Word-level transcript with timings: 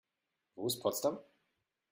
Wo 0.55 0.65
ist 0.65 0.79
Potsdam? 0.79 1.19